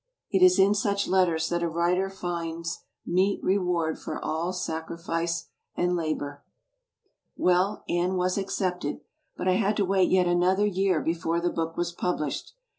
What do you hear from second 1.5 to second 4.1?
a writer finds meet reward